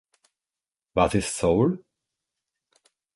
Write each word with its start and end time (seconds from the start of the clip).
Was 0.95 1.13
ist 1.13 1.35
Soul? 1.37 1.85